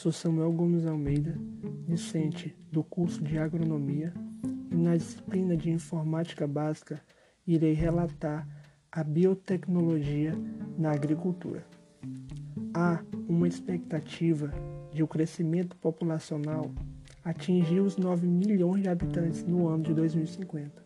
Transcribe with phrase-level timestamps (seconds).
[0.00, 1.38] sou Samuel Gomes Almeida,
[1.86, 4.14] discente do curso de Agronomia,
[4.72, 7.02] e na disciplina de Informática Básica
[7.46, 8.48] irei relatar
[8.90, 10.34] a biotecnologia
[10.78, 11.66] na agricultura.
[12.72, 14.50] Há uma expectativa
[14.90, 16.70] de o crescimento populacional
[17.22, 20.82] atingir os 9 milhões de habitantes no ano de 2050.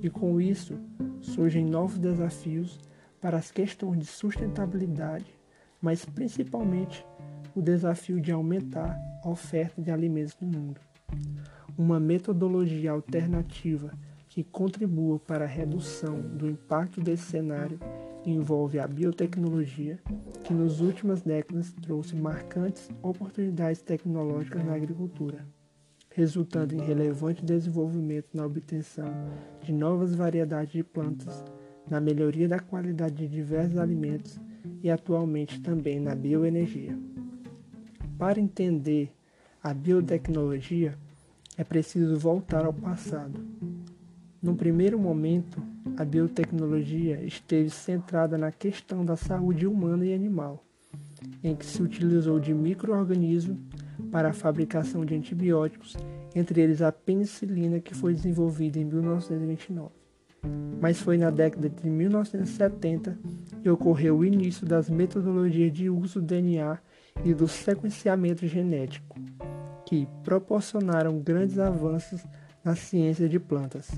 [0.00, 0.78] E com isso,
[1.20, 2.78] surgem novos desafios
[3.20, 5.36] para as questões de sustentabilidade,
[5.80, 7.04] mas principalmente
[7.54, 10.80] o desafio de aumentar a oferta de alimentos no mundo.
[11.76, 13.92] Uma metodologia alternativa
[14.28, 17.78] que contribua para a redução do impacto desse cenário
[18.24, 19.98] envolve a biotecnologia,
[20.44, 25.46] que nas últimas décadas trouxe marcantes oportunidades tecnológicas na agricultura,
[26.10, 29.12] resultando em relevante desenvolvimento na obtenção
[29.62, 31.44] de novas variedades de plantas,
[31.90, 34.40] na melhoria da qualidade de diversos alimentos
[34.82, 37.11] e atualmente também na bioenergia.
[38.22, 39.10] Para entender
[39.60, 40.96] a biotecnologia,
[41.58, 43.44] é preciso voltar ao passado.
[44.40, 45.60] No primeiro momento,
[45.96, 50.64] a biotecnologia esteve centrada na questão da saúde humana e animal,
[51.42, 53.58] em que se utilizou de microorganismos
[54.12, 55.96] para a fabricação de antibióticos,
[56.32, 59.90] entre eles a penicilina que foi desenvolvida em 1929.
[60.80, 63.18] Mas foi na década de 1970
[63.60, 66.78] que ocorreu o início das metodologias de uso do DNA
[67.24, 69.18] e do sequenciamento genético,
[69.86, 72.24] que proporcionaram grandes avanços
[72.64, 73.90] na ciência de plantas.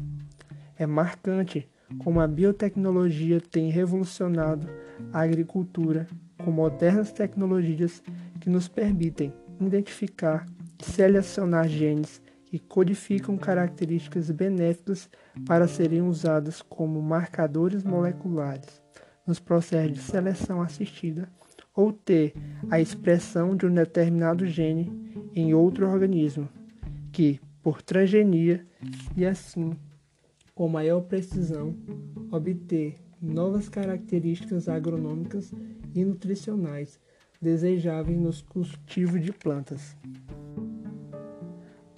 [0.76, 4.68] É marcante como a biotecnologia tem revolucionado
[5.12, 6.06] a agricultura
[6.44, 8.02] com modernas tecnologias
[8.40, 10.46] que nos permitem identificar
[10.80, 15.08] e selecionar genes que codificam características benéficas
[15.46, 18.82] para serem usadas como marcadores moleculares
[19.26, 21.28] nos processos de seleção assistida
[21.74, 22.34] ou ter
[22.70, 24.92] a expressão de um determinado gene
[25.34, 26.48] em outro organismo,
[27.10, 28.64] que, por transgenia
[29.16, 29.72] e assim,
[30.54, 31.74] com maior precisão,
[32.30, 35.52] obter novas características agronômicas
[35.94, 37.00] e nutricionais
[37.40, 39.96] desejáveis nos cultivos de plantas.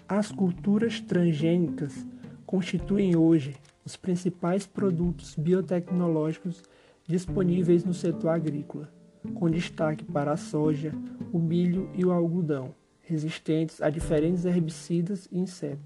[0.09, 2.07] As culturas transgênicas
[2.47, 6.63] constituem hoje os principais produtos biotecnológicos
[7.07, 8.96] disponíveis no setor agrícola
[9.35, 10.93] com destaque para a soja,
[11.33, 15.85] o milho e o algodão, resistentes a diferentes herbicidas e insetos.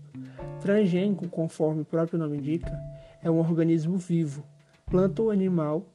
[0.61, 2.79] Transgênico, conforme o próprio nome indica,
[3.23, 4.45] é um organismo vivo,
[4.87, 5.87] planta ou animal,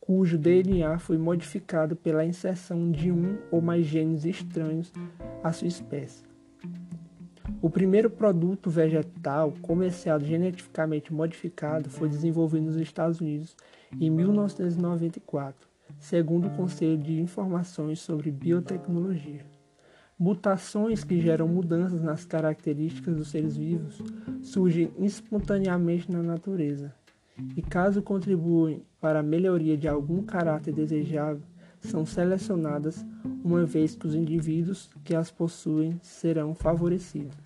[0.00, 4.92] cujo DNA foi modificado pela inserção de um ou mais genes estranhos
[5.42, 6.24] à sua espécie.
[7.62, 13.54] O primeiro produto vegetal comerciado geneticamente modificado foi desenvolvido nos Estados Unidos
[14.00, 19.44] em 1994 segundo o Conselho de Informações sobre Biotecnologia.
[20.18, 24.02] Mutações que geram mudanças nas características dos seres vivos
[24.42, 26.94] surgem espontaneamente na natureza
[27.56, 31.42] e, caso contribuem para a melhoria de algum caráter desejável,
[31.80, 33.04] são selecionadas
[33.42, 37.38] uma vez que os indivíduos que as possuem serão favorecidos,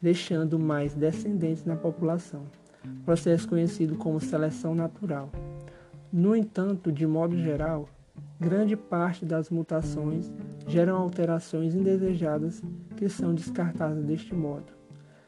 [0.00, 2.42] deixando mais descendentes na população,
[3.04, 5.30] processo conhecido como seleção natural.
[6.12, 7.88] No entanto, de modo geral,
[8.40, 10.32] grande parte das mutações
[10.66, 12.60] geram alterações indesejadas
[12.96, 14.72] que são descartadas deste modo.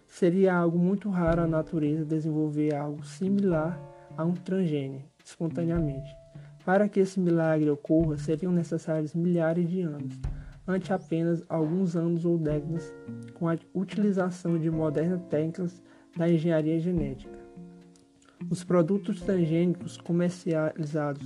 [0.08, 3.80] Seria algo muito raro a natureza desenvolver algo similar
[4.16, 6.10] a um transgênio espontaneamente.
[6.64, 10.20] Para que esse milagre ocorra, seriam necessários milhares de anos,
[10.66, 12.92] ante apenas alguns anos ou décadas,
[13.34, 15.80] com a utilização de modernas técnicas
[16.16, 17.41] da engenharia genética.
[18.50, 21.22] Os produtos transgênicos comercializados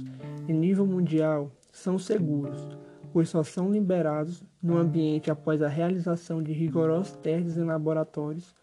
[0.49, 2.69] em nível mundial são seguros,
[3.13, 8.55] pois só são liberados no ambiente após a realização de rigorosos testes em laboratórios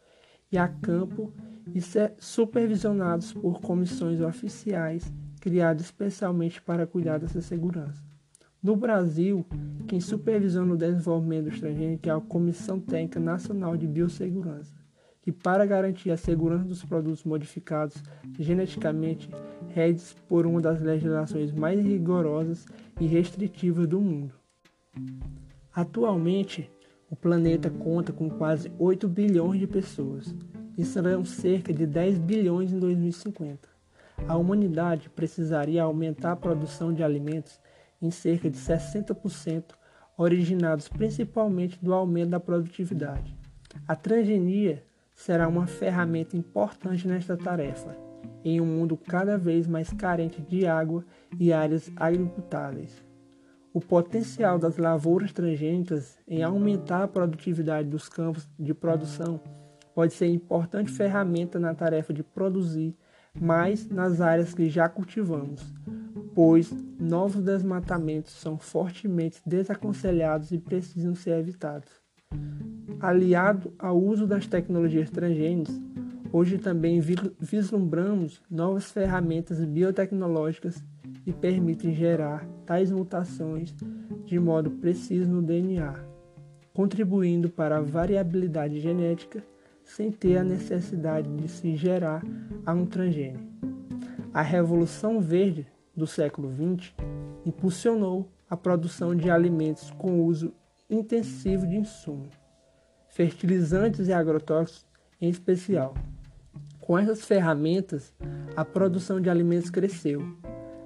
[0.51, 1.33] e a campo
[1.73, 1.79] e
[2.19, 8.03] supervisionados por comissões oficiais criadas especialmente para cuidar dessa segurança.
[8.61, 9.45] No Brasil,
[9.87, 14.82] quem supervisiona o desenvolvimento dos transgênicos é a Comissão Técnica Nacional de Biossegurança
[15.23, 17.95] que, para garantir a segurança dos produtos modificados
[18.37, 19.29] geneticamente,
[19.69, 22.65] rege por uma das legislações mais rigorosas
[22.99, 24.33] e restritivas do mundo.
[25.73, 26.69] Atualmente,
[27.09, 30.35] o planeta conta com quase 8 bilhões de pessoas
[30.77, 33.69] e serão cerca de 10 bilhões em 2050.
[34.27, 37.59] A humanidade precisaria aumentar a produção de alimentos
[38.01, 39.63] em cerca de 60%,
[40.17, 43.35] originados principalmente do aumento da produtividade.
[43.87, 44.83] A transgenia
[45.15, 47.95] será uma ferramenta importante nesta tarefa,
[48.43, 51.05] em um mundo cada vez mais carente de água
[51.39, 53.03] e áreas agricultáveis.
[53.73, 59.41] o potencial das lavouras transgênicas em aumentar a produtividade dos campos de produção
[59.95, 62.95] pode ser importante ferramenta na tarefa de produzir
[63.39, 65.73] mais nas áreas que já cultivamos,
[66.35, 72.02] pois novos desmatamentos são fortemente desaconselhados e precisam ser evitados.
[73.03, 75.77] Aliado ao uso das tecnologias transgênicas,
[76.31, 77.01] hoje também
[77.37, 80.81] vislumbramos novas ferramentas biotecnológicas
[81.25, 83.75] que permitem gerar tais mutações
[84.23, 85.95] de modo preciso no DNA,
[86.73, 89.43] contribuindo para a variabilidade genética
[89.83, 92.23] sem ter a necessidade de se gerar
[92.65, 93.41] a um transgênio.
[94.33, 96.93] A Revolução Verde do século XX
[97.45, 100.53] impulsionou a produção de alimentos com uso
[100.89, 102.42] intensivo de insumos,
[103.13, 104.85] fertilizantes e agrotóxicos
[105.21, 105.93] em especial.
[106.81, 108.13] Com essas ferramentas,
[108.55, 110.21] a produção de alimentos cresceu.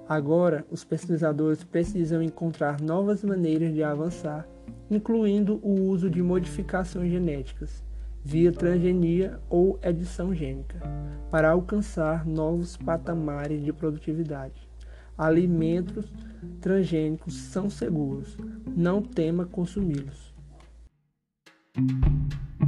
[0.08, 4.46] Agora, os pesquisadores precisam encontrar novas maneiras de avançar,
[4.90, 7.82] incluindo o uso de modificações genéticas
[8.24, 10.78] via transgenia ou edição gênica,
[11.30, 14.68] para alcançar novos patamares de produtividade.
[15.16, 16.12] Alimentos
[16.60, 18.36] transgênicos são seguros,
[18.76, 20.37] não tema consumi-los
[21.78, 22.67] thank you